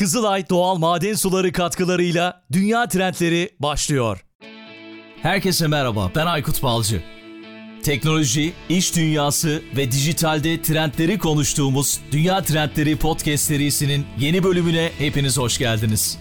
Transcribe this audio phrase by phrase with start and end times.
[0.00, 4.24] Kızılay Doğal Maden Suları katkılarıyla Dünya Trendleri başlıyor.
[5.22, 7.02] Herkese merhaba, ben Aykut Balcı.
[7.82, 15.58] Teknoloji, iş dünyası ve dijitalde trendleri konuştuğumuz Dünya Trendleri Podcast serisinin yeni bölümüne hepiniz hoş
[15.58, 16.18] geldiniz.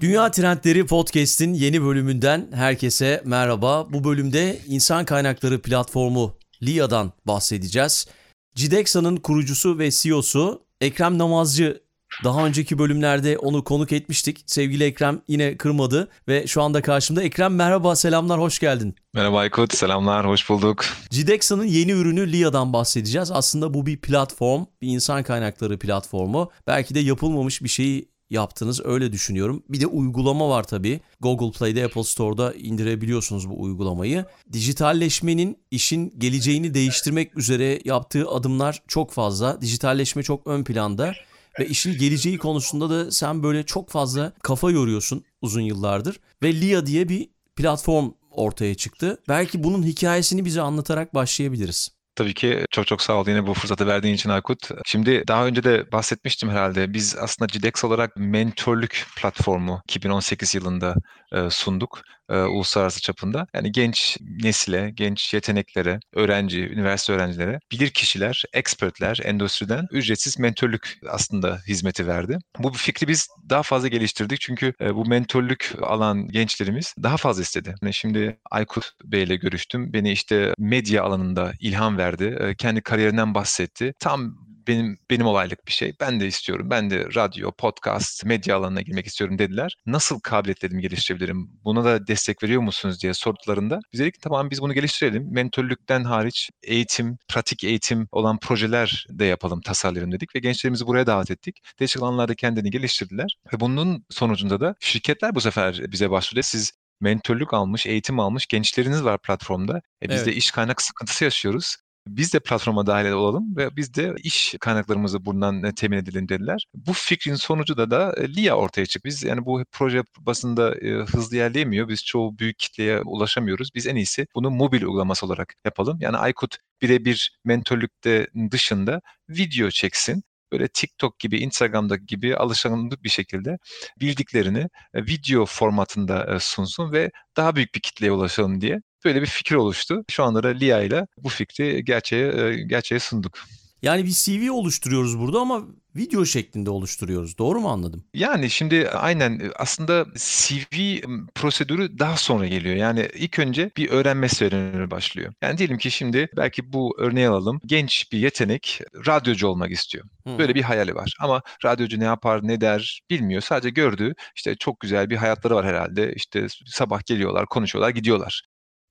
[0.00, 3.92] Dünya Trendleri Podcast'in yeni bölümünden herkese merhaba.
[3.92, 8.06] Bu bölümde insan kaynakları platformu LIA'dan bahsedeceğiz.
[8.54, 11.85] Cidexa'nın kurucusu ve CEO'su Ekrem Namazcı
[12.24, 14.42] daha önceki bölümlerde onu konuk etmiştik.
[14.46, 17.22] Sevgili Ekrem yine kırmadı ve şu anda karşımda.
[17.22, 18.94] Ekrem merhaba, selamlar, hoş geldin.
[19.14, 20.84] Merhaba Aykut, selamlar, hoş bulduk.
[21.10, 23.30] Cidexa'nın yeni ürünü LIA'dan bahsedeceğiz.
[23.30, 26.50] Aslında bu bir platform, bir insan kaynakları platformu.
[26.66, 29.62] Belki de yapılmamış bir şeyi yaptınız öyle düşünüyorum.
[29.68, 31.00] Bir de uygulama var tabii.
[31.20, 34.24] Google Play'de Apple Store'da indirebiliyorsunuz bu uygulamayı.
[34.52, 39.60] Dijitalleşmenin işin geleceğini değiştirmek üzere yaptığı adımlar çok fazla.
[39.60, 41.12] Dijitalleşme çok ön planda.
[41.58, 46.20] Ve işin geleceği konusunda da sen böyle çok fazla kafa yoruyorsun uzun yıllardır.
[46.42, 49.18] Ve LIA diye bir platform ortaya çıktı.
[49.28, 51.96] Belki bunun hikayesini bize anlatarak başlayabiliriz.
[52.16, 54.68] Tabii ki çok çok sağ ol yine bu fırsatı verdiğin için Aykut.
[54.84, 56.92] Şimdi daha önce de bahsetmiştim herhalde.
[56.92, 60.94] Biz aslında CIDEX olarak mentörlük platformu 2018 yılında
[61.32, 63.46] e, sunduk e, uluslararası çapında.
[63.54, 71.58] Yani genç nesile, genç yeteneklere, öğrenci, üniversite öğrencilere, bilir kişiler, expertler endüstriden ücretsiz mentörlük aslında
[71.68, 72.38] hizmeti verdi.
[72.58, 77.74] Bu fikri biz daha fazla geliştirdik çünkü e, bu mentörlük alan gençlerimiz daha fazla istedi.
[77.82, 79.92] Yani şimdi Aykut Bey ile görüştüm.
[79.92, 82.36] Beni işte medya alanında ilham verdi.
[82.40, 83.92] E, kendi kariyerinden bahsetti.
[83.98, 85.92] Tam benim benim olaylık bir şey.
[86.00, 86.70] Ben de istiyorum.
[86.70, 89.76] Ben de radyo, podcast, medya alanına girmek istiyorum dediler.
[89.86, 91.50] Nasıl kabiliyetlerimi geliştirebilirim?
[91.64, 95.32] Buna da destek veriyor musunuz diye sorduklarında biz dedik tamam biz bunu geliştirelim.
[95.32, 101.30] Mentörlükten hariç eğitim, pratik eğitim olan projeler de yapalım, tasarlayalım dedik ve gençlerimizi buraya davet
[101.30, 101.58] ettik.
[101.80, 106.40] Değişik alanlarda kendini geliştirdiler ve bunun sonucunda da şirketler bu sefer bize başvurdu.
[106.42, 109.80] Siz mentörlük almış, eğitim almış gençleriniz var platformda.
[110.02, 110.26] E biz evet.
[110.26, 115.24] de iş kaynak sıkıntısı yaşıyoruz biz de platforma dahil olalım ve biz de iş kaynaklarımızı
[115.24, 116.66] bundan e, temin edelim dediler.
[116.74, 119.08] Bu fikrin sonucu da da e, LIA ortaya çıktı.
[119.08, 121.88] Biz yani bu proje basında e, hızlı ilerleyemiyor.
[121.88, 123.70] Biz çoğu büyük kitleye ulaşamıyoruz.
[123.74, 125.98] Biz en iyisi bunu mobil uygulaması olarak yapalım.
[126.00, 133.58] Yani Aykut birebir mentörlükte dışında video çeksin böyle TikTok gibi, Instagram'da gibi alışkanlık bir şekilde
[134.00, 140.04] bildiklerini video formatında sunsun ve daha büyük bir kitleye ulaşalım diye böyle bir fikir oluştu.
[140.10, 143.38] Şu anda da Lia ile bu fikri gerçeğe, gerçeğe sunduk.
[143.82, 145.62] Yani bir CV oluşturuyoruz burada ama
[145.96, 147.38] video şeklinde oluşturuyoruz.
[147.38, 148.04] Doğru mu anladım?
[148.14, 151.00] Yani şimdi aynen aslında CV
[151.34, 152.76] prosedürü daha sonra geliyor.
[152.76, 155.32] Yani ilk önce bir öğrenme serüveni başlıyor.
[155.42, 157.60] Yani diyelim ki şimdi belki bu örneği alalım.
[157.66, 160.04] Genç bir yetenek radyocu olmak istiyor.
[160.38, 161.14] Böyle bir hayali var.
[161.20, 163.40] Ama radyocu ne yapar, ne der bilmiyor.
[163.42, 166.14] Sadece gördüğü işte çok güzel bir hayatları var herhalde.
[166.14, 168.42] İşte sabah geliyorlar, konuşuyorlar, gidiyorlar.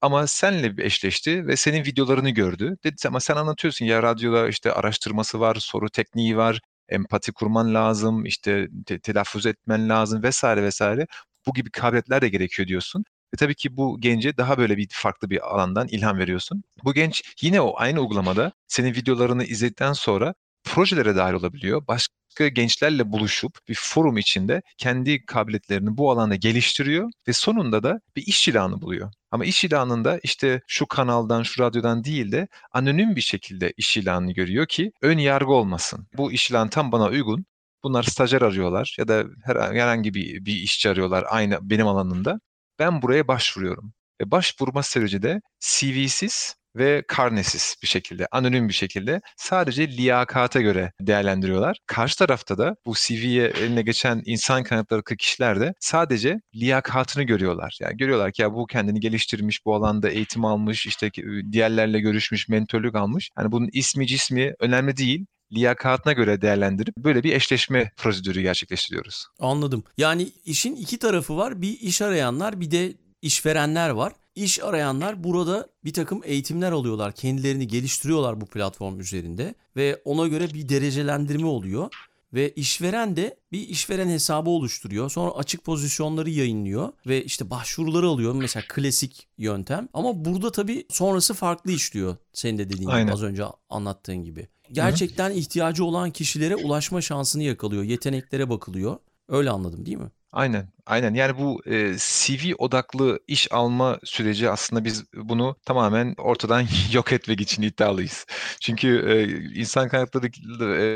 [0.06, 2.78] Ama senle eşleşti ve senin videolarını gördü.
[2.84, 8.26] Dedi ama sen anlatıyorsun ya radyoda işte araştırması var, soru tekniği var, empati kurman lazım,
[8.26, 11.08] işte te- telaffuz etmen lazım vesaire vesaire.
[11.48, 13.04] Bu gibi kabiliyetler de gerekiyor diyorsun.
[13.34, 16.64] Ve tabii ki bu gence daha böyle bir farklı bir alandan ilham veriyorsun.
[16.84, 20.34] Bu genç yine o aynı uygulamada senin videolarını izledikten sonra
[20.64, 21.88] projelere dahil olabiliyor.
[21.88, 28.24] Başka gençlerle buluşup bir forum içinde kendi kabiliyetlerini bu alanda geliştiriyor ve sonunda da bir
[28.28, 29.12] iş ilanı buluyor.
[29.36, 34.32] Ama iş ilanında işte şu kanaldan, şu radyodan değil de anonim bir şekilde iş ilanını
[34.32, 36.08] görüyor ki ön yargı olmasın.
[36.18, 37.46] Bu iş ilanı tam bana uygun.
[37.84, 42.40] Bunlar stajyer arıyorlar ya da herhangi bir, bir işçi arıyorlar aynı benim alanımda.
[42.80, 43.94] Ben buraya başvuruyorum.
[44.22, 50.92] Ve başvurma süreci de CV'siz ve karnesiz bir şekilde, anonim bir şekilde sadece liyakata göre
[51.02, 51.78] değerlendiriyorlar.
[51.86, 57.78] Karşı tarafta da bu CV'ye eline geçen insan kaynakları kişiler de sadece liyakatını görüyorlar.
[57.82, 61.12] Yani görüyorlar ki ya bu kendini geliştirmiş, bu alanda eğitim almış, işte
[61.52, 63.30] diğerlerle görüşmüş, mentörlük almış.
[63.38, 69.28] Yani bunun ismi cismi önemli değil liyakatına göre değerlendirip böyle bir eşleşme prosedürü gerçekleştiriyoruz.
[69.40, 69.84] Anladım.
[69.98, 71.62] Yani işin iki tarafı var.
[71.62, 74.14] Bir iş arayanlar bir de işverenler var.
[74.36, 77.12] İş arayanlar burada bir takım eğitimler alıyorlar.
[77.16, 81.90] Kendilerini geliştiriyorlar bu platform üzerinde ve ona göre bir derecelendirme oluyor.
[82.34, 85.10] Ve işveren de bir işveren hesabı oluşturuyor.
[85.10, 88.36] Sonra açık pozisyonları yayınlıyor ve işte başvuruları alıyor.
[88.36, 89.90] Mesela klasik yöntem.
[89.94, 92.18] Ama burada tabii sonrası farklı işliyor.
[92.34, 93.06] Senin de dediğin Aynen.
[93.06, 94.48] gibi az önce anlattığın gibi.
[94.72, 95.38] Gerçekten Hı-hı.
[95.38, 97.84] ihtiyacı olan kişilere ulaşma şansını yakalıyor.
[97.84, 98.98] Yeteneklere bakılıyor.
[99.28, 100.12] Öyle anladım değil mi?
[100.32, 101.14] Aynen, aynen.
[101.14, 107.42] Yani bu e, CV odaklı iş alma süreci aslında biz bunu tamamen ortadan yok etmek
[107.42, 108.26] için iddialıyız.
[108.62, 109.16] Çünkü e,
[109.60, 110.28] insan kaynakları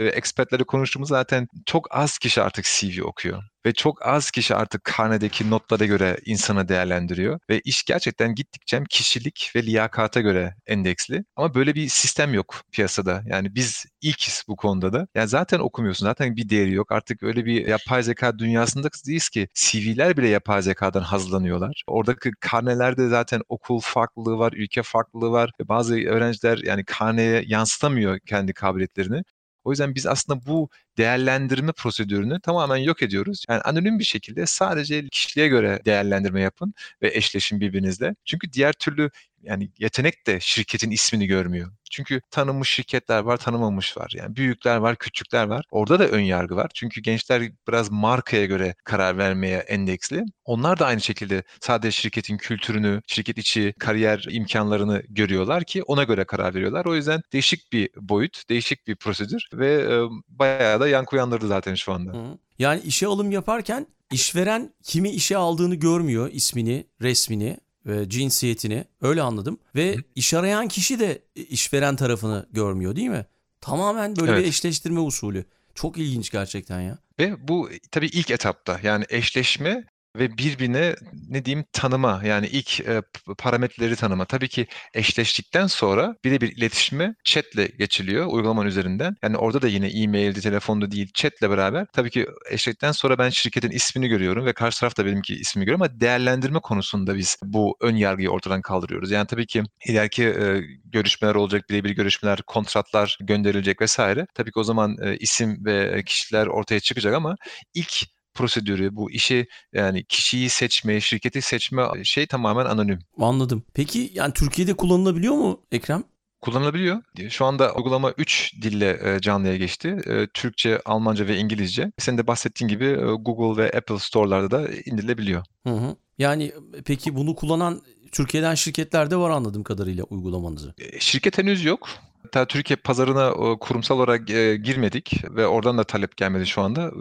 [0.06, 3.44] e, expertleri konuştuğumuz zaten çok az kişi artık CV okuyor.
[3.66, 7.40] Ve çok az kişi artık karnedeki notlara göre insanı değerlendiriyor.
[7.50, 11.24] Ve iş gerçekten gittikçe kişilik ve liyakata göre endeksli.
[11.36, 13.24] Ama böyle bir sistem yok piyasada.
[13.28, 15.08] Yani biz ilkiz bu konuda da.
[15.16, 16.06] Yani zaten okumuyorsun.
[16.06, 16.92] Zaten bir değeri yok.
[16.92, 19.48] Artık öyle bir yapay zeka dünyasında değiliz ki
[19.80, 21.84] CV'ler bile yapay zekadan hazırlanıyorlar.
[21.88, 25.52] Oradaki karnelerde zaten okul farklılığı var, ülke farklılığı var.
[25.64, 29.24] Bazı öğrenciler yani karneye yansıtamıyor kendi kabiliyetlerini.
[29.64, 33.46] O yüzden biz aslında bu değerlendirme prosedürünü tamamen yok ediyoruz.
[33.50, 38.16] Yani anonim bir şekilde sadece kişiliğe göre değerlendirme yapın ve eşleşin birbirinizle.
[38.26, 39.10] Çünkü diğer türlü
[39.44, 41.72] yani yetenek de şirketin ismini görmüyor.
[41.92, 44.12] Çünkü tanınmış şirketler var, tanımamış var.
[44.16, 45.66] Yani büyükler var, küçükler var.
[45.72, 46.72] Orada da ön yargı var.
[46.74, 50.24] Çünkü gençler biraz markaya göre karar vermeye endeksli.
[50.46, 56.24] Onlar da aynı şekilde sadece şirketin kültürünü, şirket içi kariyer imkanlarını görüyorlar ki ona göre
[56.24, 56.86] karar veriyorlar.
[56.86, 61.94] O yüzden değişik bir boyut, değişik bir prosedür ve bayağı da yankı uyandırdı zaten şu
[61.94, 62.14] anda.
[62.14, 62.38] Hı.
[62.60, 69.60] Yani işe alım yaparken işveren kimi işe aldığını görmüyor, ismini, resmini ve cinsiyetini öyle anladım.
[69.76, 70.02] Ve Hı.
[70.16, 73.26] iş arayan kişi de işveren tarafını görmüyor değil mi?
[73.62, 74.44] Tamamen böyle evet.
[74.44, 75.46] bir eşleştirme usulü.
[75.76, 76.98] Çok ilginç gerçekten ya.
[77.20, 79.84] Ve bu tabii ilk etapta yani eşleşme
[80.20, 80.96] ve birbirine
[81.30, 83.02] ne diyeyim tanıma yani ilk e,
[83.38, 84.26] parametreleri tanıma.
[84.26, 89.16] Tabii ki eşleştikten sonra birebir iletişime chatle geçiliyor uygulamanın üzerinden.
[89.24, 91.86] Yani orada da yine e-maildi, telefonda değil chatle beraber.
[91.94, 95.80] Tabii ki eşleştikten sonra ben şirketin ismini görüyorum ve karşı taraf da benimki ismini görüyor
[95.80, 99.12] ama değerlendirme konusunda biz bu ön yargıyı ortadan kaldırıyoruz.
[99.12, 104.28] Yani tabii ki ileriki e, görüşmeler olacak, birebir görüşmeler, kontratlar gönderilecek vesaire.
[104.36, 107.36] Tabii ki o zaman e, isim ve kişiler ortaya çıkacak ama
[107.74, 113.00] ilk prosedürü, bu işi yani kişiyi seçme, şirketi seçme şey tamamen anonim.
[113.18, 113.64] Anladım.
[113.74, 116.04] Peki yani Türkiye'de kullanılabiliyor mu Ekrem?
[116.42, 117.02] kullanılabiliyor.
[117.30, 119.98] Şu anda uygulama 3 dille canlıya geçti.
[120.34, 121.92] Türkçe, Almanca ve İngilizce.
[121.98, 125.44] Senin de bahsettiğin gibi Google ve Apple Store'larda da indirilebiliyor.
[125.68, 125.96] Hı hı.
[126.18, 126.52] Yani
[126.86, 130.74] peki bunu kullanan Türkiye'den şirketler de var anladığım kadarıyla uygulamanızı.
[131.00, 131.90] Şirket henüz yok.
[132.30, 136.92] Hatta Türkiye pazarına kurumsal olarak e, girmedik ve oradan da talep gelmedi şu anda.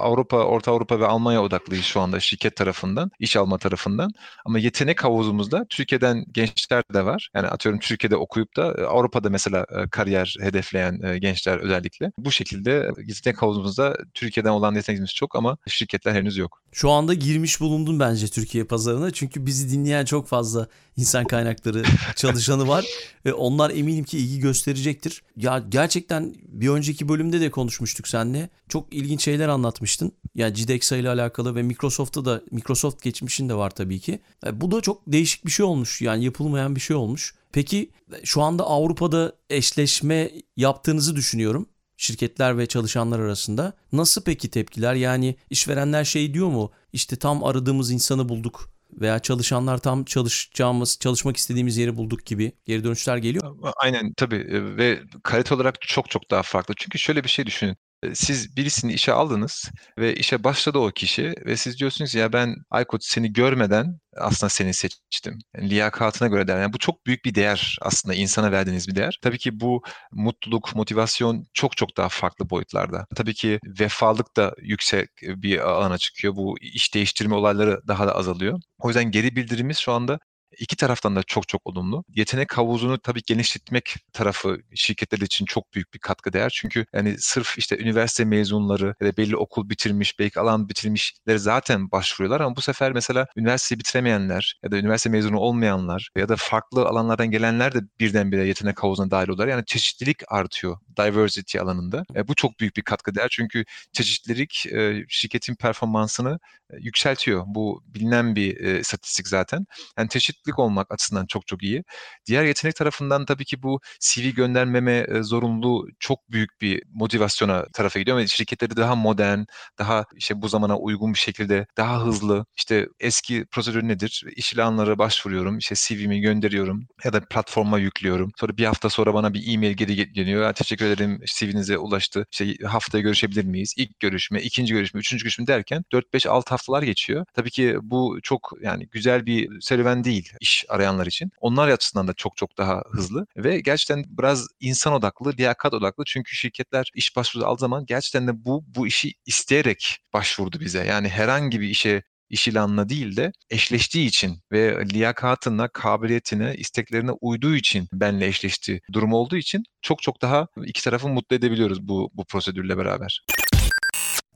[0.00, 4.10] Avrupa, Orta Avrupa ve Almanya odaklıyız şu anda şirket tarafından, iş alma tarafından.
[4.44, 7.30] Ama yetenek havuzumuzda Türkiye'den gençler de var.
[7.34, 12.12] Yani atıyorum Türkiye'de okuyup da e, Avrupa'da mesela e, kariyer hedefleyen gençler özellikle.
[12.18, 16.62] Bu şekilde yetenek havuzumuzda Türkiye'den olan yetenekimiz çok ama şirketler henüz yok.
[16.76, 19.10] Şu anda girmiş bulundun bence Türkiye pazarına.
[19.10, 21.82] Çünkü bizi dinleyen çok fazla insan kaynakları
[22.16, 22.84] çalışanı var.
[23.24, 25.22] Ve onlar eminim ki ilgi gösterecektir.
[25.36, 28.50] Ya gerçekten bir önceki bölümde de konuşmuştuk seninle.
[28.68, 30.12] Çok ilginç şeyler anlatmıştın.
[30.34, 34.20] Yani Cidexa ile alakalı ve Microsoft'ta da Microsoft geçmişin de var tabii ki.
[34.46, 36.02] E, bu da çok değişik bir şey olmuş.
[36.02, 37.34] Yani yapılmayan bir şey olmuş.
[37.52, 37.90] Peki
[38.24, 43.72] şu anda Avrupa'da eşleşme yaptığınızı düşünüyorum şirketler ve çalışanlar arasında.
[43.92, 44.94] Nasıl peki tepkiler?
[44.94, 46.72] Yani işverenler şey diyor mu?
[46.92, 48.70] İşte tam aradığımız insanı bulduk
[49.00, 53.56] veya çalışanlar tam çalışacağımız, çalışmak istediğimiz yeri bulduk gibi geri dönüşler geliyor.
[53.76, 54.46] Aynen tabii
[54.76, 56.74] ve kalite olarak çok çok daha farklı.
[56.76, 57.76] Çünkü şöyle bir şey düşünün
[58.14, 63.04] siz birisini işe aldınız ve işe başladı o kişi ve siz diyorsunuz ya ben Aykut
[63.04, 65.38] seni görmeden aslında seni seçtim.
[65.56, 66.60] Yani liyakatına göre değer.
[66.60, 69.18] Yani bu çok büyük bir değer aslında insana verdiğiniz bir değer.
[69.22, 69.82] Tabii ki bu
[70.12, 73.06] mutluluk, motivasyon çok çok daha farklı boyutlarda.
[73.16, 76.36] Tabii ki vefalık da yüksek bir alana çıkıyor.
[76.36, 78.60] Bu iş değiştirme olayları daha da azalıyor.
[78.78, 80.18] O yüzden geri bildirimimiz şu anda
[80.58, 82.04] İki taraftan da çok çok olumlu.
[82.08, 86.50] Yetenek havuzunu tabii genişletmek tarafı şirketler için çok büyük bir katkı değer.
[86.60, 91.90] Çünkü yani sırf işte üniversite mezunları ya da belli okul bitirmiş, belki alan bitirmişler zaten
[91.90, 96.86] başvuruyorlar ama bu sefer mesela üniversiteyi bitiremeyenler ya da üniversite mezunu olmayanlar ya da farklı
[96.86, 99.48] alanlardan gelenler de birdenbire yetenek havuzuna dahil oluyorlar.
[99.48, 102.04] Yani çeşitlilik artıyor diversity alanında.
[102.14, 106.38] E, bu çok büyük bir katkı değer çünkü çeşitlilik e, şirketin performansını
[106.70, 107.44] e, yükseltiyor.
[107.46, 109.66] Bu bilinen bir e, istatistik zaten.
[109.98, 111.84] Yani çeşitlilik olmak açısından çok çok iyi.
[112.26, 117.98] Diğer yetenek tarafından tabii ki bu CV göndermeme e, zorunluluğu çok büyük bir motivasyona tarafa
[117.98, 118.16] gidiyor.
[118.16, 119.40] Ve şirketleri daha modern,
[119.78, 122.46] daha işte bu zamana uygun bir şekilde, daha hızlı.
[122.56, 124.24] İşte eski prosedür nedir?
[124.36, 128.32] İş ilanlara başvuruyorum, işte CV'mi gönderiyorum ya da platforma yüklüyorum.
[128.40, 130.52] Sonra bir hafta sonra bana bir e-mail geri geliyor.
[130.52, 132.26] Teşekkür ederim CV'nize ulaştı.
[132.32, 133.74] İşte haftaya görüşebilir miyiz?
[133.76, 137.26] İlk görüşme, ikinci görüşme, üçüncü görüşme derken 4-5-6 haftalar geçiyor.
[137.34, 140.32] Tabii ki bu çok yani güzel bir serüven değil.
[140.40, 141.30] iş arayanlar için.
[141.40, 146.04] Onlar açısından da çok çok daha hızlı ve gerçekten biraz insan odaklı, liyakat odaklı.
[146.06, 150.84] Çünkü şirketler iş başvurusu aldığı zaman gerçekten de bu bu işi isteyerek başvurdu bize.
[150.84, 157.56] Yani herhangi bir işe iş ilanına değil de eşleştiği için ve liyakatına, kabiliyetine, isteklerine uyduğu
[157.56, 162.24] için benle eşleşti durum olduğu için çok çok daha iki tarafı mutlu edebiliyoruz bu, bu
[162.24, 163.20] prosedürle beraber.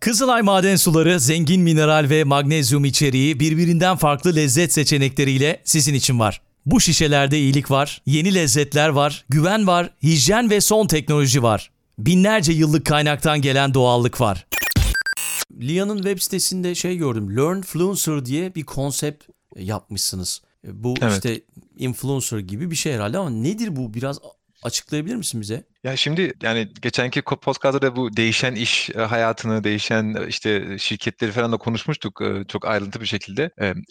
[0.01, 6.41] Kızılay maden suları zengin mineral ve magnezyum içeriği birbirinden farklı lezzet seçenekleriyle sizin için var.
[6.67, 11.71] Bu şişelerde iyilik var, yeni lezzetler var, güven var, hijyen ve son teknoloji var.
[11.99, 14.47] Binlerce yıllık kaynaktan gelen doğallık var.
[15.61, 17.37] Lia'nın web sitesinde şey gördüm.
[17.37, 20.43] Learn Fluencer diye bir konsept yapmışsınız.
[20.65, 21.13] Bu evet.
[21.13, 21.41] işte
[21.77, 23.95] influencer gibi bir şey herhalde ama nedir bu?
[23.95, 24.19] Biraz
[24.63, 25.65] açıklayabilir misin bize?
[25.85, 31.33] Ya şimdi yani geçenki podcast'ta da bu değişen iş e, hayatını, değişen e, işte şirketleri
[31.33, 33.51] falan da konuşmuştuk e, çok ayrıntı bir şekilde.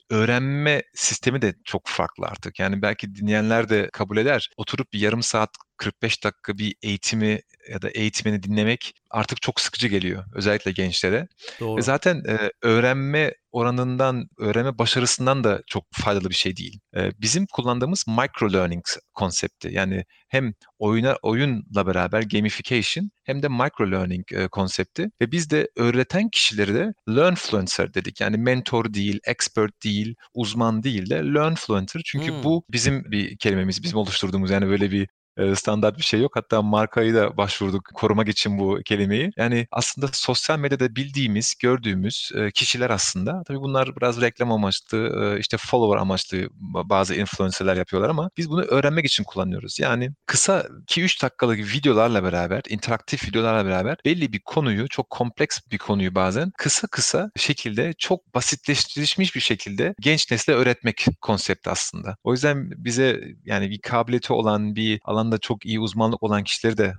[0.09, 2.59] Öğrenme sistemi de çok farklı artık.
[2.59, 4.49] Yani belki dinleyenler de kabul eder.
[4.57, 9.87] Oturup bir yarım saat 45 dakika bir eğitimi ya da eğitimini dinlemek artık çok sıkıcı
[9.87, 11.27] geliyor özellikle gençlere.
[11.59, 11.77] Doğru.
[11.77, 16.79] Ve zaten e, öğrenme oranından, öğrenme başarısından da çok faydalı bir şey değil.
[16.95, 23.91] E, bizim kullandığımız micro learning konsepti yani hem oyuna oyunla beraber gamification hem de micro
[23.91, 28.21] learning e, konsepti ve biz de öğreten kişileri de learnfluencer dedik.
[28.21, 32.01] Yani mentor değil, expert değil, uzman değil de learnfluencer.
[32.05, 32.43] Çünkü hmm.
[32.43, 35.07] bu bizim bir kelimemiz, bizim oluşturduğumuz yani böyle bir
[35.55, 36.35] standart bir şey yok.
[36.35, 39.31] Hatta markayı da başvurduk korumak için bu kelimeyi.
[39.37, 43.43] Yani aslında sosyal medyada bildiğimiz, gördüğümüz kişiler aslında.
[43.47, 46.49] Tabii bunlar biraz reklam amaçlı, işte follower amaçlı
[46.89, 49.79] bazı influencerlar yapıyorlar ama biz bunu öğrenmek için kullanıyoruz.
[49.79, 55.77] Yani kısa 2-3 dakikalık videolarla beraber, interaktif videolarla beraber belli bir konuyu, çok kompleks bir
[55.77, 62.17] konuyu bazen kısa kısa şekilde çok basitleştirilmiş bir şekilde genç nesle öğretmek konsepti aslında.
[62.23, 66.77] O yüzden bize yani bir kabiliyeti olan bir alan alanda çok iyi uzmanlık olan kişileri
[66.77, 66.93] de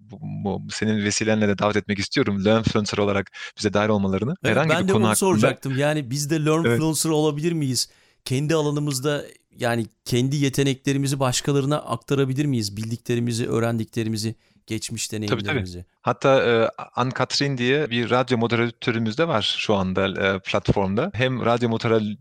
[0.00, 2.44] bu, bu, senin vesilenle de davet etmek istiyorum.
[2.44, 4.34] Learnfluencer olarak bize dahil olmalarını.
[4.44, 5.16] Evet, Herhangi ben bir de konu onu hakkında...
[5.16, 5.78] soracaktım.
[5.78, 7.16] Yani biz de Learnfluencer evet.
[7.16, 7.88] olabilir miyiz?
[8.24, 9.24] Kendi alanımızda
[9.58, 12.76] yani kendi yeteneklerimizi başkalarına aktarabilir miyiz?
[12.76, 14.34] Bildiklerimizi, öğrendiklerimizi,
[14.66, 15.72] geçmiş deneyimlerimizi.
[15.72, 15.94] Tabii, tabii.
[16.04, 21.10] Hatta e, Ann Katrin diye bir radyo moderatörümüz de var şu anda e, platformda.
[21.14, 21.68] Hem radyo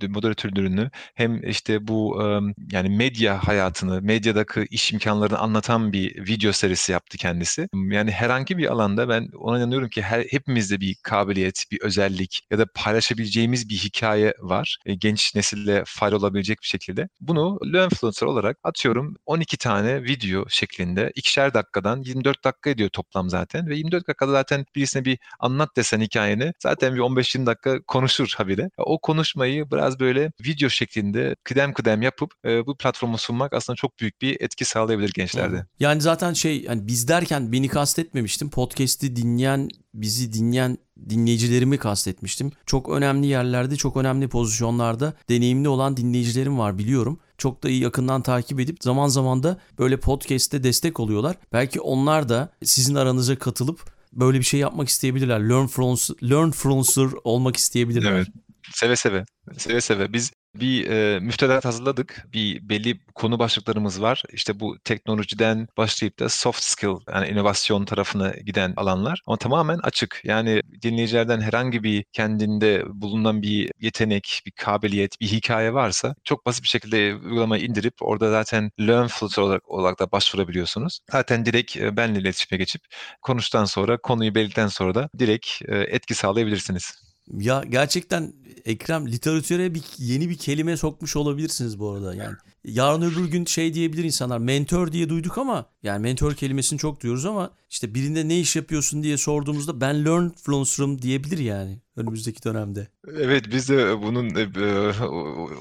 [0.08, 2.26] moderatörlüğünü hem işte bu e,
[2.72, 7.68] yani medya hayatını, medyadaki iş imkanlarını anlatan bir video serisi yaptı kendisi.
[7.74, 12.60] Yani herhangi bir alanda ben ona inanıyorum ki her, hepimizde bir kabiliyet, bir özellik ya
[12.60, 14.78] da paylaşabileceğimiz bir hikaye var.
[14.86, 17.10] E, genç nesille fayda olabilecek bir şekilde.
[17.20, 23.68] Bunu Learnfluencer olarak atıyorum 12 tane video şeklinde ikişer dakikadan 24 dakika ediyor toplam zaten
[23.68, 28.70] ve 24 dakikada zaten birisine bir anlat desen hikayeni zaten bir 15-20 dakika konuşur habire.
[28.78, 34.00] O konuşmayı biraz böyle video şeklinde kıdem kıdem yapıp e, bu platformu sunmak aslında çok
[34.00, 35.66] büyük bir etki sağlayabilir gençlerde.
[35.80, 38.50] Yani zaten şey yani biz derken beni kastetmemiştim.
[38.50, 40.78] Podcast'i dinleyen bizi dinleyen
[41.10, 42.52] dinleyicilerimi kastetmiştim.
[42.66, 47.20] Çok önemli yerlerde, çok önemli pozisyonlarda deneyimli olan dinleyicilerim var biliyorum.
[47.44, 51.36] Çok da iyi yakından takip edip zaman zaman da böyle podcast'te destek oluyorlar.
[51.54, 53.80] Belki onlar da sizin aranıza katılıp
[54.14, 55.50] böyle bir şey yapmak isteyebilirler.
[55.50, 55.96] Learn from
[56.30, 58.12] learn fluencer olmak isteyebilirler.
[58.12, 58.28] Evet.
[58.74, 59.26] Seve seve.
[59.58, 60.14] Seve seve.
[60.14, 62.28] Biz bir e, müfredat hazırladık.
[62.34, 64.24] Bir belli konu başlıklarımız var.
[64.34, 69.22] İşte bu teknolojiden başlayıp da soft skill yani inovasyon tarafına giden alanlar.
[69.28, 70.22] Ama tamamen açık.
[70.24, 76.64] Yani dinleyicilerden herhangi bir kendinde bulunan bir yetenek, bir kabiliyet, bir hikaye varsa çok basit
[76.64, 81.00] bir şekilde uygulamayı indirip orada zaten learn filter olarak, olarak da başvurabiliyorsunuz.
[81.12, 82.82] Zaten direkt e, benle iletişime geçip
[83.22, 87.13] konuştan sonra, konuyu belirten sonra da direkt e, etki sağlayabilirsiniz.
[87.32, 88.34] Ya gerçekten
[88.66, 92.16] Ekrem literatüre bir yeni bir kelime sokmuş olabilirsiniz bu arada.
[92.16, 97.02] Yani yarın öbür gün şey diyebilir insanlar mentor diye duyduk ama yani mentor kelimesini çok
[97.02, 102.44] duyuyoruz ama işte birinde ne iş yapıyorsun diye sorduğumuzda ben learn influencer'ım diyebilir yani önümüzdeki
[102.44, 102.88] dönemde.
[103.08, 104.48] Evet biz de bunun e,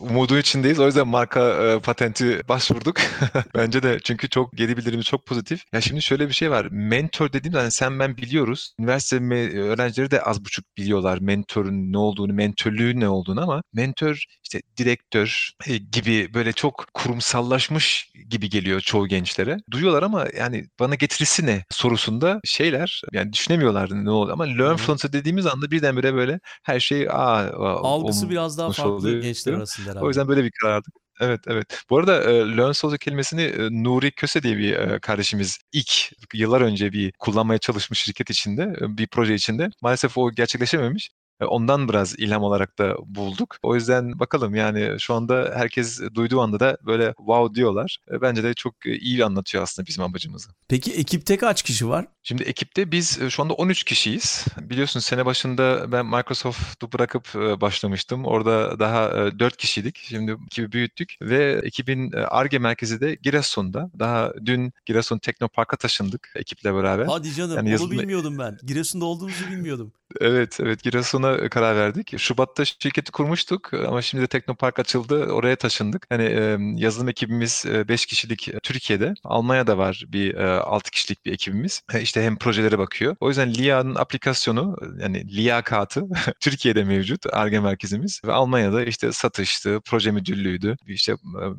[0.00, 0.78] umudu içindeyiz.
[0.78, 2.96] O yüzden marka e, patenti başvurduk.
[3.54, 5.64] Bence de çünkü çok geri bildirimi çok pozitif.
[5.72, 6.68] Ya şimdi şöyle bir şey var.
[6.70, 8.74] Mentor dediğim zaman sen ben biliyoruz.
[8.78, 9.16] Üniversite
[9.60, 15.50] öğrencileri de az buçuk biliyorlar mentorun ne olduğunu, mentörlüğün ne olduğunu ama mentor işte direktör
[15.66, 19.56] e, gibi böyle çok kurumsallaşmış gibi geliyor çoğu gençlere.
[19.70, 25.06] Duyuyorlar ama yani bana getirisi ne sorusunda şeyler yani düşünemiyorlar ne oldu ama learn fluency
[25.12, 26.21] dediğimiz anda birdenbire böyle
[26.62, 27.50] her şey aa,
[27.82, 29.22] algısı biraz daha farklı oluyor.
[29.22, 30.04] gençler arasında herhalde.
[30.04, 30.94] O yüzden böyle bir karar aldık.
[31.20, 31.82] Evet, evet.
[31.90, 35.90] Bu arada e, Learn Social kelimesini e, Nuri Köse diye bir e, kardeşimiz ilk
[36.34, 39.68] yıllar önce bir kullanmaya çalışmış şirket içinde, e, bir proje içinde.
[39.82, 41.10] Maalesef o gerçekleşememiş.
[41.40, 43.56] E, ondan biraz ilham olarak da bulduk.
[43.62, 47.98] O yüzden bakalım yani şu anda herkes duyduğu anda da böyle wow diyorlar.
[48.10, 50.50] E, bence de çok iyi anlatıyor aslında bizim amacımızı.
[50.68, 52.06] Peki ekipte kaç kişi var?
[52.22, 54.44] Şimdi ekipte biz şu anda 13 kişiyiz.
[54.60, 58.24] Biliyorsun sene başında ben Microsoft'u bırakıp başlamıştım.
[58.24, 59.96] Orada daha 4 kişiydik.
[59.96, 63.90] Şimdi ekibi büyüttük ve ekibin ARGE merkezi de Giresun'da.
[63.98, 67.06] Daha dün Giresun Teknopark'a taşındık ekiple beraber.
[67.06, 67.92] Hadi canım yani onu yazılma...
[67.92, 68.58] bilmiyordum ben.
[68.64, 69.92] Giresun'da olduğunuzu bilmiyordum.
[70.21, 72.19] Evet, evet Giresun'a karar verdik.
[72.19, 75.26] Şubat'ta şirketi kurmuştuk ama şimdi de Teknopark açıldı.
[75.26, 76.07] Oraya taşındık.
[76.09, 79.14] Hani e, yazılım ekibimiz 5 kişilik Türkiye'de.
[79.25, 81.83] Almanya'da var bir e, 6 kişilik bir ekibimiz.
[81.95, 83.16] E, işte hem projelere bakıyor.
[83.21, 86.04] O yüzden LIA'nın aplikasyonu yani liyakatı
[86.40, 90.76] Türkiye'de mevcut ARGE merkezimiz ve Almanya'da işte satıştı, proje müdürlüğüydü.
[90.87, 91.16] işte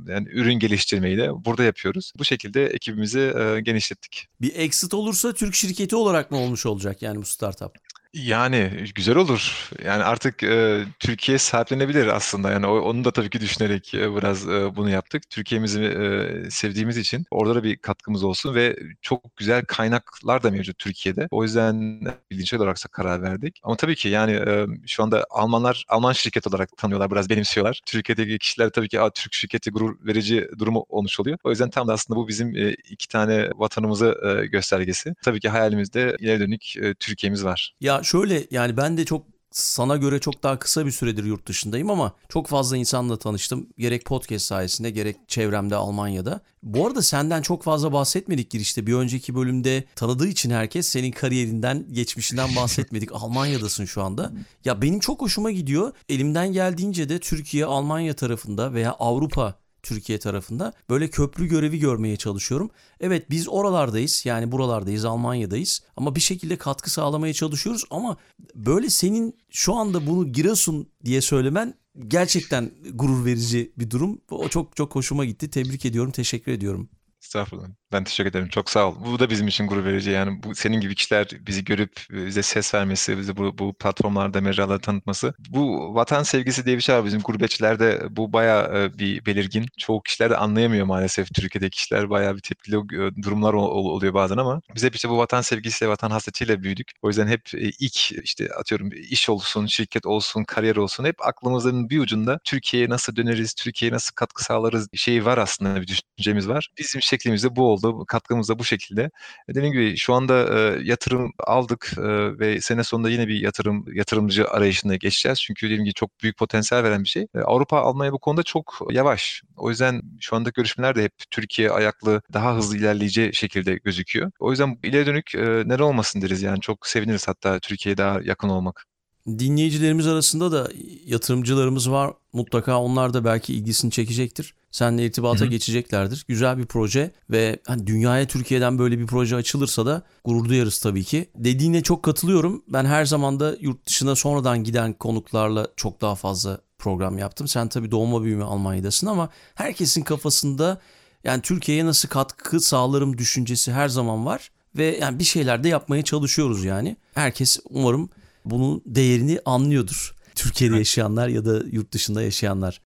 [0.07, 2.13] yani ürün geliştirmeyi de burada yapıyoruz.
[2.19, 4.27] Bu şekilde ekibimizi e, genişlettik.
[4.41, 7.82] Bir exit olursa Türk şirketi olarak mı olmuş olacak yani bu startup?
[8.13, 9.69] Yani güzel olur.
[9.85, 12.51] Yani artık e, Türkiye sahiplenebilir aslında.
[12.51, 15.29] Yani o, onu da tabii ki düşünerek e, biraz e, bunu yaptık.
[15.29, 20.79] Türkiye'mizi e, sevdiğimiz için orada da bir katkımız olsun ve çok güzel kaynaklar da mevcut
[20.79, 21.27] Türkiye'de.
[21.31, 22.01] O yüzden
[22.31, 23.59] bilinçli olarak karar verdik.
[23.63, 27.81] Ama tabii ki yani e, şu anda Almanlar Alman şirket olarak tanıyorlar, biraz benimsiyorlar.
[27.85, 31.37] Türkiye'deki kişiler tabii ki Türk şirketi gurur verici durumu olmuş oluyor.
[31.43, 35.15] O yüzden tam da aslında bu bizim e, iki tane vatanımızı e, göstergesi.
[35.23, 37.73] Tabii ki hayalimizde ileri dönük e, Türkiye'miz var.
[37.81, 41.89] Ya şöyle yani ben de çok sana göre çok daha kısa bir süredir yurt dışındayım
[41.89, 43.67] ama çok fazla insanla tanıştım.
[43.77, 46.41] Gerek podcast sayesinde gerek çevremde Almanya'da.
[46.63, 48.87] Bu arada senden çok fazla bahsetmedik girişte.
[48.87, 53.09] Bir önceki bölümde tanıdığı için herkes senin kariyerinden, geçmişinden bahsetmedik.
[53.13, 54.31] Almanya'dasın şu anda.
[54.65, 55.91] Ya benim çok hoşuma gidiyor.
[56.09, 62.71] Elimden geldiğince de Türkiye, Almanya tarafında veya Avrupa Türkiye tarafında böyle köprü görevi görmeye çalışıyorum.
[62.99, 68.17] Evet biz oralardayız yani buralardayız Almanya'dayız ama bir şekilde katkı sağlamaya çalışıyoruz ama
[68.55, 71.73] böyle senin şu anda bunu Giresun diye söylemen
[72.07, 74.21] gerçekten gurur verici bir durum.
[74.31, 75.49] O çok çok hoşuma gitti.
[75.49, 76.89] Tebrik ediyorum, teşekkür ediyorum.
[77.23, 77.67] Estağfurullah.
[77.93, 78.47] Ben teşekkür ederim.
[78.49, 78.95] Çok sağ ol.
[79.05, 80.09] Bu da bizim için gurur verici.
[80.09, 84.79] Yani bu senin gibi kişiler bizi görüp bize ses vermesi, bizi bu, bu platformlarda mecraları
[84.79, 85.33] tanıtması.
[85.49, 88.03] Bu vatan sevgisi diye bir şey var bizim gurbetçilerde.
[88.09, 89.65] Bu bayağı bir belirgin.
[89.77, 91.33] Çoğu kişiler de anlayamıyor maalesef.
[91.33, 92.75] Türkiye'de kişiler bayağı bir tepkili
[93.23, 96.91] durumlar oluyor bazen ama biz hep işte bu vatan sevgisiyle, vatan hasretiyle büyüdük.
[97.01, 101.99] O yüzden hep ilk işte atıyorum iş olsun, şirket olsun, kariyer olsun hep aklımızın bir
[101.99, 106.69] ucunda Türkiye'ye nasıl döneriz, Türkiye'ye nasıl katkı sağlarız şeyi var aslında bir düşüncemiz var.
[106.79, 107.82] Bizim şeklimiz de bu oldu.
[108.07, 109.01] Katkımız da bu şekilde.
[109.49, 113.85] E, dediğim gibi şu anda e, yatırım aldık e, ve sene sonunda yine bir yatırım
[113.95, 115.41] yatırımcı arayışına geçeceğiz.
[115.41, 117.27] Çünkü dediğim gibi çok büyük potansiyel veren bir şey.
[117.35, 119.41] E, Avrupa Almanya bu konuda çok yavaş.
[119.57, 124.31] O yüzden şu anda görüşmeler de hep Türkiye ayaklı daha hızlı ilerleyeceği şekilde gözüküyor.
[124.39, 126.61] O yüzden ileri dönük e, nere olmasın deriz yani.
[126.61, 128.92] Çok seviniriz hatta Türkiye'ye daha yakın olmak.
[129.27, 130.69] Dinleyicilerimiz arasında da
[131.05, 132.13] yatırımcılarımız var.
[132.33, 134.53] Mutlaka onlar da belki ilgisini çekecektir.
[134.71, 135.49] Seninle irtibata Hı-hı.
[135.49, 136.25] geçeceklerdir.
[136.27, 141.03] Güzel bir proje ve hani dünyaya Türkiye'den böyle bir proje açılırsa da gurur duyarız tabii
[141.03, 141.29] ki.
[141.35, 142.63] Dediğine çok katılıyorum.
[142.67, 147.47] Ben her zaman da yurt dışına sonradan giden konuklarla çok daha fazla program yaptım.
[147.47, 150.81] Sen tabii doğma büyüme Almanya'dasın ama herkesin kafasında
[151.23, 156.03] yani Türkiye'ye nasıl katkı sağlarım düşüncesi her zaman var ve yani bir şeyler de yapmaya
[156.03, 156.97] çalışıyoruz yani.
[157.13, 158.09] Herkes umarım
[158.45, 160.15] bunun değerini anlıyordur.
[160.35, 162.81] Türkiye'de yaşayanlar ya da yurt dışında yaşayanlar.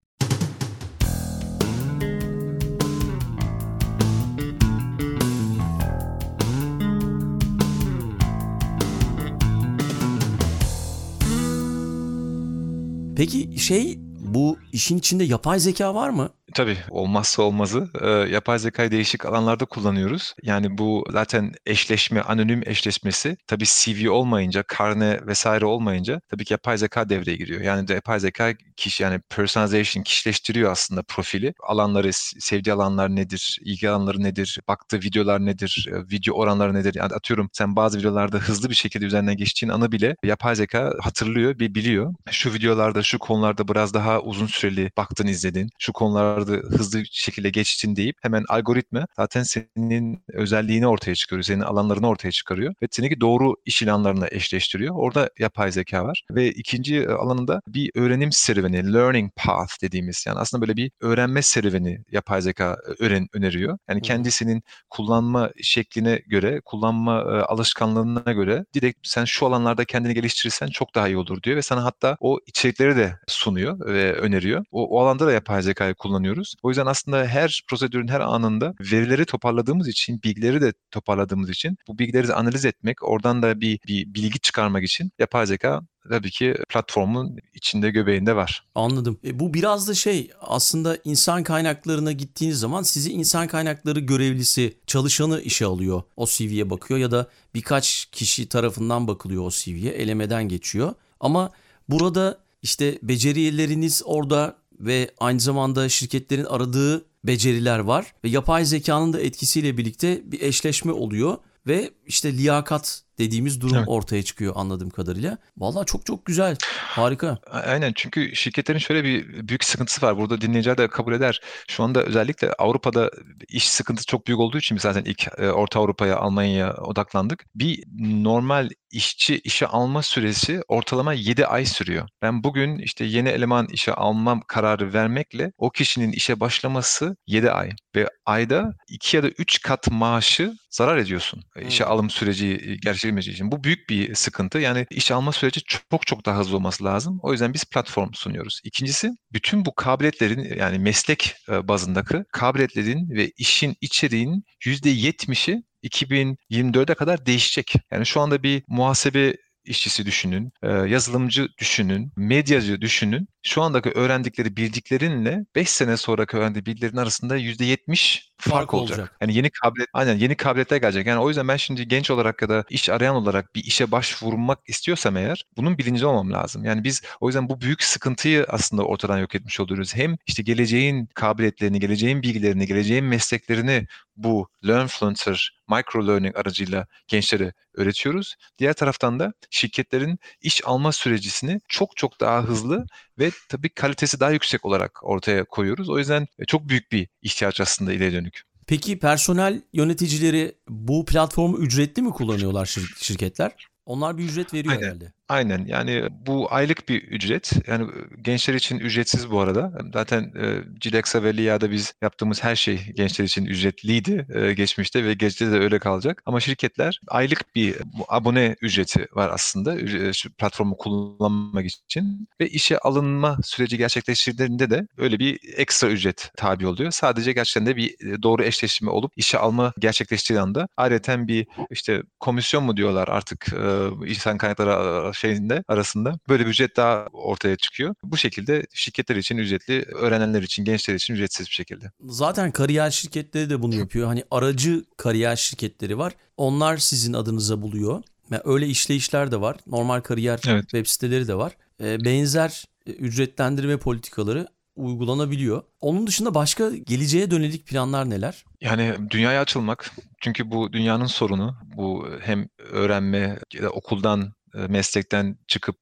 [13.16, 16.30] Peki şey bu işin içinde yapay zeka var mı?
[16.54, 17.88] Tabii olmazsa olmazı.
[18.02, 20.34] E, yapay zekayı değişik alanlarda kullanıyoruz.
[20.42, 26.78] Yani bu zaten eşleşme, anonim eşleşmesi tabii CV olmayınca, karne vesaire olmayınca tabii ki yapay
[26.78, 27.60] zeka devreye giriyor.
[27.60, 31.52] Yani de yapay zeka kişi yani personalization kişileştiriyor aslında profili.
[31.68, 36.94] Alanları, sevdiği alanlar nedir, ilgi alanları nedir, baktığı videolar nedir, video oranları nedir?
[36.94, 41.58] Yani atıyorum sen bazı videolarda hızlı bir şekilde üzerinden geçtiğin anı bile yapay zeka hatırlıyor,
[41.58, 42.14] bir biliyor.
[42.30, 45.70] Şu videolarda, şu konularda biraz daha uzun süreli baktın, izledin.
[45.78, 51.42] Şu konularda konularda hızlı şekilde geçtin deyip hemen algoritma zaten senin özelliğini ortaya çıkarıyor.
[51.42, 54.94] Senin alanlarını ortaya çıkarıyor ve seni doğru iş ilanlarına eşleştiriyor.
[54.94, 56.22] Orada yapay zeka var.
[56.30, 61.42] Ve ikinci e, alanında bir öğrenim serüveni, learning path dediğimiz yani aslında böyle bir öğrenme
[61.42, 63.78] serüveni yapay zeka e, öğren öneriyor.
[63.88, 70.66] Yani kendisinin kullanma şekline göre, kullanma e, alışkanlığına göre direkt sen şu alanlarda kendini geliştirirsen
[70.66, 74.64] çok daha iyi olur diyor ve sana hatta o içerikleri de sunuyor ve öneriyor.
[74.70, 75.94] O, o alanda da yapay zekayı
[76.26, 76.54] kullanıyoruz.
[76.62, 81.98] O yüzden aslında her prosedürün her anında verileri toparladığımız için, bilgileri de toparladığımız için bu
[81.98, 87.38] bilgileri analiz etmek, oradan da bir, bir bilgi çıkarmak için yapay zeka tabii ki platformun
[87.54, 88.64] içinde göbeğinde var.
[88.74, 89.18] Anladım.
[89.24, 95.40] E, bu biraz da şey aslında insan kaynaklarına gittiğiniz zaman sizi insan kaynakları görevlisi, çalışanı
[95.40, 96.02] işe alıyor.
[96.16, 100.94] O CV'ye bakıyor ya da birkaç kişi tarafından bakılıyor o CV'ye, elemeden geçiyor.
[101.20, 101.50] Ama
[101.88, 108.14] burada işte becerileriniz orada ve aynı zamanda şirketlerin aradığı beceriler var.
[108.24, 111.36] Ve yapay zekanın da etkisiyle birlikte bir eşleşme oluyor.
[111.66, 113.88] Ve işte liyakat dediğimiz durum evet.
[113.88, 115.38] ortaya çıkıyor anladığım kadarıyla.
[115.56, 116.56] Vallahi çok çok güzel.
[116.78, 117.38] Harika.
[117.50, 120.18] Aynen çünkü şirketlerin şöyle bir büyük sıkıntısı var.
[120.18, 121.40] Burada dinleyiciler de kabul eder.
[121.68, 123.10] Şu anda özellikle Avrupa'da
[123.48, 127.44] iş sıkıntısı çok büyük olduğu için biz zaten ilk e, Orta Avrupa'ya, Almanya'ya odaklandık.
[127.54, 132.08] Bir normal işçi işe alma süresi ortalama 7 ay sürüyor.
[132.22, 137.70] Ben bugün işte yeni eleman işe almam kararı vermekle o kişinin işe başlaması 7 ay
[137.96, 141.42] ve ayda 2 ya da 3 kat maaşı zarar ediyorsun.
[141.52, 141.68] Hmm.
[141.68, 143.52] İşe alım süreci gerçekleşmeyeceği için.
[143.52, 144.58] Bu büyük bir sıkıntı.
[144.58, 147.18] Yani iş alma süreci çok çok daha hızlı olması lazım.
[147.22, 148.60] O yüzden biz platform sunuyoruz.
[148.64, 157.72] İkincisi bütün bu kabiliyetlerin yani meslek bazındaki kabiliyetlerin ve işin içeriğinin %70'i 2024'e kadar değişecek.
[157.90, 159.36] Yani şu anda bir muhasebe
[159.66, 163.28] işçisi düşünün, yazılımcı düşünün, medyacı düşünün.
[163.42, 168.98] Şu andaki öğrendikleri bildiklerinle 5 sene sonraki öğrendiği bilgilerin arasında %70 fark, fark olacak.
[168.98, 169.16] olacak.
[169.20, 171.06] Yani yeni kabiliyet, aynen yeni kabiliyetler gelecek.
[171.06, 174.58] Yani o yüzden ben şimdi genç olarak ya da iş arayan olarak bir işe başvurmak
[174.66, 176.64] istiyorsam eğer bunun bilinci olmam lazım.
[176.64, 179.94] Yani biz o yüzden bu büyük sıkıntıyı aslında ortadan yok etmiş oluyoruz.
[179.94, 188.34] Hem işte geleceğin kabiliyetlerini, geleceğin bilgilerini, geleceğin mesleklerini bu Learnfluencer micro learning aracıyla gençlere öğretiyoruz.
[188.58, 192.86] Diğer taraftan da şirketlerin iş alma sürecisini çok çok daha hızlı
[193.18, 195.88] ve tabii kalitesi daha yüksek olarak ortaya koyuyoruz.
[195.88, 198.42] O yüzden çok büyük bir ihtiyaç aslında ileri dönük.
[198.66, 203.52] Peki personel yöneticileri bu platformu ücretli mi kullanıyorlar şir- şirketler?
[203.86, 204.86] Onlar bir ücret veriyor Aynen.
[204.86, 205.12] herhalde.
[205.28, 207.52] Aynen yani bu aylık bir ücret.
[207.66, 207.86] Yani
[208.22, 209.72] gençler için ücretsiz bu arada.
[209.92, 215.14] Zaten e, Cilexa ve Lia'da biz yaptığımız her şey gençler için ücretliydi e, geçmişte ve
[215.14, 216.22] gelecekte de öyle kalacak.
[216.26, 217.76] Ama şirketler aylık bir
[218.08, 225.18] abone ücreti var aslında e, platformu kullanmak için ve işe alınma süreci gerçekleştirdiğinde de öyle
[225.18, 226.90] bir ekstra ücret tabi oluyor.
[226.90, 230.96] Sadece gerçekten de bir e, doğru eşleşme olup işe alma gerçekleştiği anda ayrıca
[231.28, 237.06] bir işte komisyon mu diyorlar artık e, insan kaynakları şeyinde arasında böyle bir ücret daha
[237.12, 237.94] ortaya çıkıyor.
[238.02, 241.90] Bu şekilde şirketler için ücretli, öğrenenler için, gençler için ücretsiz bir şekilde.
[242.00, 244.06] Zaten kariyer şirketleri de bunu yapıyor.
[244.06, 246.12] Hani aracı kariyer şirketleri var.
[246.36, 248.02] Onlar sizin adınıza buluyor.
[248.30, 249.56] Yani öyle işleyişler de var.
[249.66, 250.62] Normal kariyer evet.
[250.62, 251.52] web siteleri de var.
[251.80, 255.62] Ee, benzer e, ücretlendirme politikaları uygulanabiliyor.
[255.80, 258.44] Onun dışında başka geleceğe dönelik planlar neler?
[258.60, 259.90] Yani dünyaya açılmak.
[260.20, 261.56] Çünkü bu dünyanın sorunu.
[261.76, 263.38] Bu hem öğrenme,
[263.70, 264.32] okuldan
[264.68, 265.76] meslekten çıkıp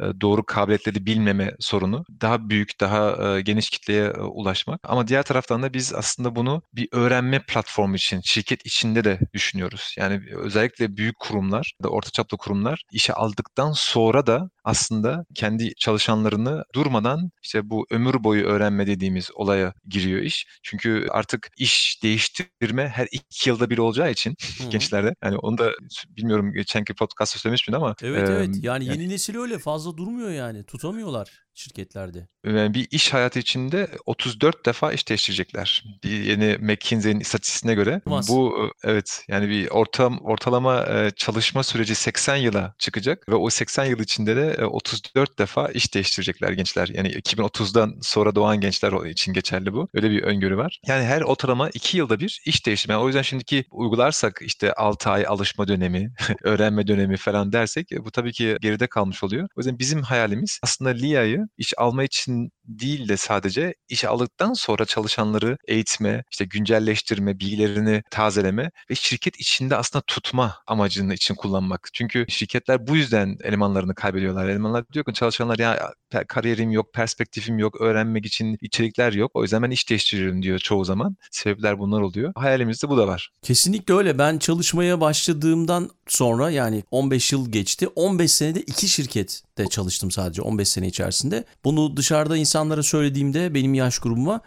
[0.00, 4.80] e, doğru kabiliyetleri bilmeme sorunu daha büyük, daha e, geniş kitleye ulaşmak.
[4.84, 9.94] Ama diğer taraftan da biz aslında bunu bir öğrenme platformu için, şirket içinde de düşünüyoruz.
[9.98, 16.64] Yani özellikle büyük kurumlar, da orta çaplı kurumlar işe aldıktan sonra da aslında kendi çalışanlarını
[16.74, 20.46] durmadan işte bu ömür boyu öğrenme dediğimiz olaya giriyor iş.
[20.62, 24.70] Çünkü artık iş değiştirme her iki yılda bir olacağı için Hı-hı.
[24.70, 25.14] gençlerde.
[25.24, 25.72] Yani onu da
[26.08, 27.94] bilmiyorum geçenki podcast'ta söylemiş miydim ama.
[28.02, 32.28] Evet e, evet yani, yani yeni nesil öyle fazla durmuyor yani tutamıyorlar şirketlerde.
[32.44, 35.84] Yani bir iş hayatı içinde 34 defa iş değiştirecekler.
[36.04, 38.00] Bir yeni McKinsey'nin istatistiğine göre.
[38.06, 38.28] Olmaz.
[38.28, 44.00] Bu evet yani bir ortam ortalama çalışma süreci 80 yıla çıkacak ve o 80 yıl
[44.00, 46.88] içinde de 34 defa iş değiştirecekler gençler.
[46.88, 49.88] Yani 2030'dan sonra doğan gençler için geçerli bu.
[49.94, 50.80] Öyle bir öngörü var.
[50.86, 52.92] Yani her ortalama 2 yılda bir iş değişimi.
[52.92, 58.10] Yani o yüzden şimdiki uygularsak işte 6 ay alışma dönemi, öğrenme dönemi falan dersek bu
[58.10, 59.48] tabii ki geride kalmış oluyor.
[59.56, 64.84] O yüzden bizim hayalimiz aslında LIA'yı iş alma için değil de sadece iş aldıktan sonra
[64.84, 71.88] çalışanları eğitme, işte güncelleştirme, bilgilerini tazeleme ve şirket içinde aslında tutma amacını için kullanmak.
[71.92, 74.48] Çünkü şirketler bu yüzden elemanlarını kaybediyorlar.
[74.48, 75.92] Elemanlar diyor ki çalışanlar ya
[76.28, 79.30] kariyerim yok, perspektifim yok, öğrenmek için içerikler yok.
[79.34, 81.16] O yüzden ben iş değiştiriyorum diyor çoğu zaman.
[81.30, 82.32] Sebepler bunlar oluyor.
[82.36, 83.30] Hayalimizde bu da var.
[83.42, 84.18] Kesinlikle öyle.
[84.18, 87.88] Ben çalışmaya başladığımdan sonra yani 15 yıl geçti.
[87.88, 91.44] 15 senede iki şirkette çalıştım sadece 15 sene içerisinde.
[91.64, 94.40] Bunu dışarıda insanlara söylediğimde benim yaş grubuma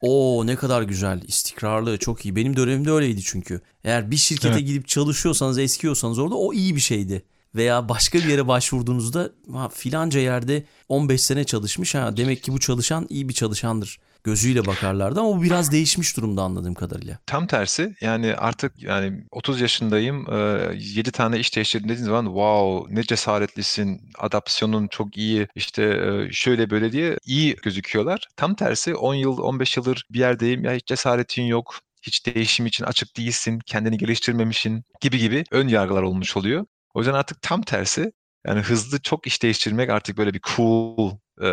[0.00, 2.36] o ne kadar güzel, istikrarlı, çok iyi.
[2.36, 3.60] Benim dönemimde öyleydi çünkü.
[3.84, 4.66] Eğer bir şirkete evet.
[4.66, 7.22] gidip çalışıyorsanız, eskiyorsanız orada o iyi bir şeydi.
[7.54, 12.60] Veya başka bir yere başvurduğunuzda ha, filanca yerde 15 sene çalışmış ha demek ki bu
[12.60, 17.18] çalışan iyi bir çalışandır gözüyle bakarlardı ama bu biraz değişmiş durumda anladığım kadarıyla.
[17.26, 20.26] Tam tersi yani artık yani 30 yaşındayım
[20.74, 26.00] 7 tane iş değiştirdim dediğin zaman wow ne cesaretlisin adaptasyonun çok iyi işte
[26.32, 28.28] şöyle böyle diye iyi gözüküyorlar.
[28.36, 32.84] Tam tersi 10 yıl 15 yıldır bir yerdeyim ya hiç cesaretin yok hiç değişim için
[32.84, 36.66] açık değilsin, kendini geliştirmemişsin gibi gibi ön yargılar olmuş oluyor.
[36.94, 38.12] O yüzden artık tam tersi
[38.46, 41.10] yani hızlı çok iş değiştirmek artık böyle bir cool
[41.42, 41.46] e,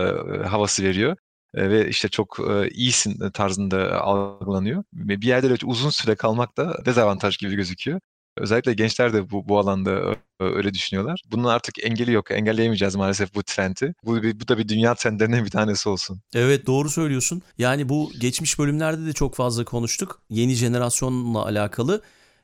[0.47, 1.17] havası veriyor.
[1.55, 2.37] Ve işte çok
[2.71, 4.83] iyisin tarzında algılanıyor.
[4.93, 7.99] Bir yerde de uzun süre kalmak da dezavantaj gibi gözüküyor.
[8.37, 11.21] Özellikle gençler de bu, bu alanda öyle düşünüyorlar.
[11.31, 12.31] Bunun artık engeli yok.
[12.31, 13.93] Engelleyemeyeceğiz maalesef bu trendi.
[14.03, 16.21] Bu, bu da bir dünya trendlerinden bir tanesi olsun.
[16.33, 17.41] Evet doğru söylüyorsun.
[17.57, 20.21] Yani bu geçmiş bölümlerde de çok fazla konuştuk.
[20.29, 22.01] Yeni jenerasyonla alakalı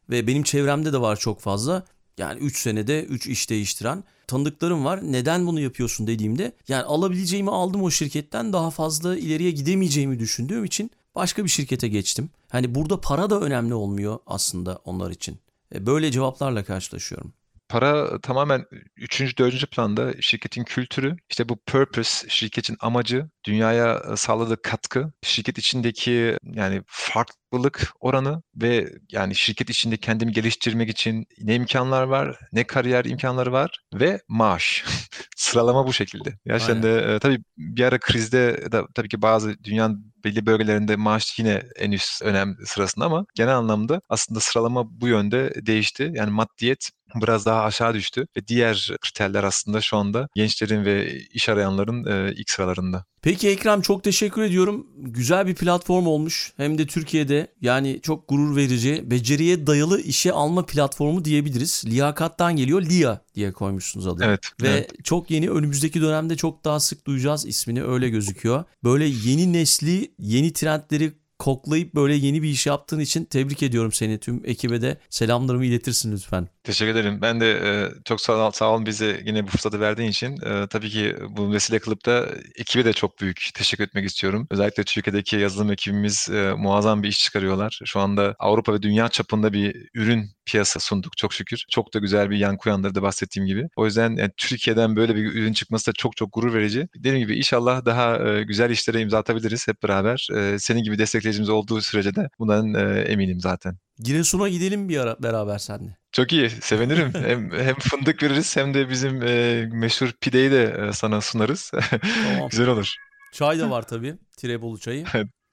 [0.10, 1.86] ve benim çevremde de var çok fazla.
[2.18, 5.00] Yani 3 senede 3 iş değiştiren tanıdıklarım var.
[5.04, 10.92] Neden bunu yapıyorsun dediğimde yani alabileceğimi aldım o şirketten daha fazla ileriye gidemeyeceğimi düşündüğüm için
[11.16, 12.30] başka bir şirkete geçtim.
[12.50, 15.38] Hani burada para da önemli olmuyor aslında onlar için.
[15.76, 17.34] E, böyle cevaplarla karşılaşıyorum.
[17.70, 25.12] Para tamamen üçüncü, dördüncü planda şirketin kültürü, işte bu purpose, şirketin amacı, dünyaya sağladığı katkı,
[25.24, 32.40] şirket içindeki yani farklılık oranı ve yani şirket içinde kendimi geliştirmek için ne imkanlar var,
[32.52, 34.86] ne kariyer imkanları var ve maaş.
[35.38, 36.34] Sıralama bu şekilde.
[36.46, 41.40] Gerçekten de e, tabii bir ara krizde da tabii ki bazı dünyanın belli bölgelerinde maaş
[41.40, 46.12] yine en üst önem sırasında ama genel anlamda aslında sıralama bu yönde değişti.
[46.16, 51.50] Yani maddiyet biraz daha aşağı düştü ve diğer kriterler aslında şu anda gençlerin ve iş
[51.50, 53.06] arayanların e, ilk sıralarında.
[53.22, 54.88] Peki Ekrem çok teşekkür ediyorum.
[54.98, 56.54] Güzel bir platform olmuş.
[56.58, 61.84] Hem de Türkiye'de yani çok gurur verici, beceriye dayalı işe alma platformu diyebiliriz.
[61.86, 62.82] Liyakattan geliyor.
[62.82, 64.26] LIA diye koymuşsunuz adını.
[64.26, 64.40] Evet.
[64.62, 64.92] Ve evet.
[65.04, 68.64] çok yeni önümüzdeki dönemde çok daha sık duyacağız ismini öyle gözüküyor.
[68.84, 74.20] Böyle yeni nesli, yeni trendleri koklayıp böyle yeni bir iş yaptığın için tebrik ediyorum seni.
[74.20, 76.48] Tüm ekibe de selamlarımı iletirsin lütfen.
[76.64, 77.20] Teşekkür ederim.
[77.22, 80.38] Ben de e, çok sağ, sağ olun bize yine bu fırsatı verdiğin için.
[80.46, 84.48] E, tabii ki bu vesile kılıp da ekibe de çok büyük teşekkür etmek istiyorum.
[84.52, 87.80] Özellikle Türkiye'deki yazılım ekibimiz e, muazzam bir iş çıkarıyorlar.
[87.86, 91.66] Şu anda Avrupa ve dünya çapında bir ürün piyasa sunduk çok şükür.
[91.70, 93.70] Çok da güzel bir yankı uyandırdı bahsettiğim gibi.
[93.76, 96.88] O yüzden yani, Türkiye'den böyle bir ürün çıkması da çok çok gurur verici.
[96.96, 100.28] Dediğim gibi inşallah daha e, güzel işlere imza atabiliriz hep beraber.
[100.36, 103.78] E, senin gibi destekleyicimiz olduğu sürece de bundan e, eminim zaten.
[104.00, 105.98] Giresun'a gidelim bir ara beraber seninle.
[106.12, 107.14] Çok iyi, sevinirim.
[107.26, 111.72] hem, hem fındık veririz hem de bizim e, meşhur pideyi de e, sana sunarız.
[111.90, 112.50] Tamam.
[112.52, 112.96] Güzel olur.
[113.34, 114.16] Çay da var tabii.
[114.38, 115.06] Tirebolu çayı.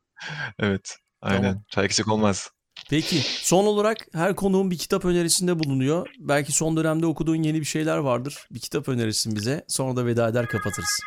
[0.59, 1.43] evet, aynen.
[1.43, 1.65] Tamam.
[1.69, 2.51] Çay eksik olmaz.
[2.91, 6.09] Peki son olarak her konuğun bir kitap önerisinde bulunuyor.
[6.19, 8.47] Belki son dönemde okuduğun yeni bir şeyler vardır.
[8.51, 9.65] Bir kitap önerisin bize.
[9.69, 11.01] Sonra da veda eder kapatırız.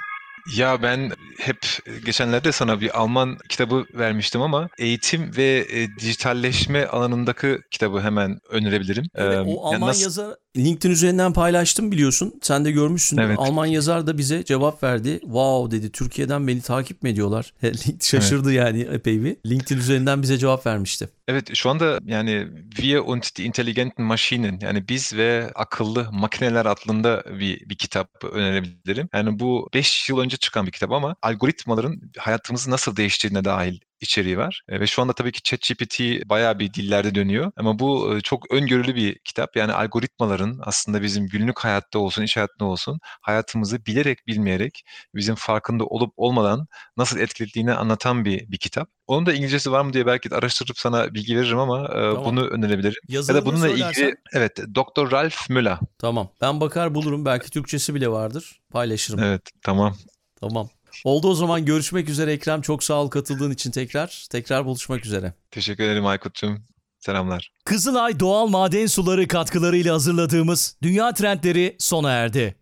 [0.55, 1.57] Ya ben hep
[2.05, 9.05] geçenlerde sana bir Alman kitabı vermiştim ama eğitim ve e, dijitalleşme alanındaki kitabı hemen önerebilirim.
[9.15, 10.03] Evet, o Alman yani nasıl...
[10.03, 12.33] yazar LinkedIn üzerinden paylaştım biliyorsun.
[12.41, 13.17] Sen de görmüşsün.
[13.17, 13.39] Evet.
[13.39, 15.19] Alman yazar da bize cevap verdi.
[15.21, 15.91] Wow dedi.
[15.91, 17.53] Türkiye'den beni takip mi ediyorlar?
[18.01, 18.59] Şaşırdı evet.
[18.59, 19.37] yani epey bir.
[19.45, 21.09] LinkedIn üzerinden bize cevap vermişti.
[21.27, 27.23] Evet şu anda yani Wir und die intelligenten Maschinen yani biz ve akıllı makineler adında
[27.39, 29.09] bir, bir kitap önerebilirim.
[29.13, 34.37] Yani bu 5 yıl önce çıkan bir kitap ama algoritmaların hayatımızı nasıl değiştirdiğine dahil içeriği
[34.37, 34.61] var.
[34.69, 37.51] E, ve şu anda tabii ki ChatGPT bayağı bir dillerde dönüyor.
[37.55, 39.55] Ama bu e, çok öngörülü bir kitap.
[39.55, 44.83] Yani algoritmaların aslında bizim günlük hayatta olsun, iş hayatında olsun hayatımızı bilerek bilmeyerek
[45.15, 48.89] bizim farkında olup olmadan nasıl etkilediğini anlatan bir, bir kitap.
[49.07, 52.25] Onun da İngilizcesi var mı diye belki araştırıp sana bilgi veririm ama e, tamam.
[52.25, 53.01] bunu önerebilirim.
[53.07, 54.03] Yazarını ya da bununla söylersen...
[54.03, 55.11] ilgili evet Dr.
[55.11, 55.77] Ralph Müller.
[55.97, 56.29] Tamam.
[56.41, 57.25] Ben bakar bulurum.
[57.25, 58.61] Belki Türkçesi bile vardır.
[58.71, 59.19] Paylaşırım.
[59.19, 59.95] Evet, tamam.
[60.41, 60.69] Tamam.
[61.03, 62.61] Oldu o zaman görüşmek üzere Ekrem.
[62.61, 64.25] Çok sağ ol katıldığın için tekrar.
[64.29, 65.33] Tekrar buluşmak üzere.
[65.51, 66.63] Teşekkür ederim Aykut'cum.
[66.99, 67.51] Selamlar.
[67.65, 72.55] Kızılay doğal maden suları katkılarıyla hazırladığımız Dünya Trendleri sona erdi.